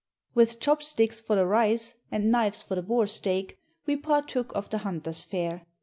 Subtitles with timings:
[0.33, 4.79] With chopsticks for the rice and knives for the boar steak, we partook of the
[4.79, 5.67] hunter's fare.